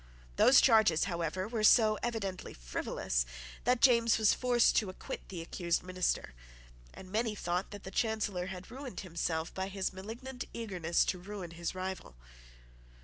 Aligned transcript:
Those 0.35 0.61
charges, 0.61 1.03
however, 1.03 1.47
were 1.47 1.63
so 1.63 1.99
evidently 2.01 2.55
frivolous 2.55 3.23
that 3.65 3.81
James 3.83 4.17
was 4.17 4.33
forced 4.33 4.75
to 4.77 4.89
acquit 4.89 5.29
the 5.29 5.43
accused 5.43 5.83
minister; 5.83 6.33
and 6.91 7.11
many 7.11 7.35
thought 7.35 7.69
that 7.69 7.83
the 7.83 7.91
Chancellor 7.91 8.47
had 8.47 8.71
ruined 8.71 9.01
himself 9.01 9.53
by 9.53 9.67
his 9.67 9.93
malignant 9.93 10.43
eagerness 10.53 11.05
to 11.05 11.19
ruin 11.19 11.51
his 11.51 11.75
rival. 11.75 12.15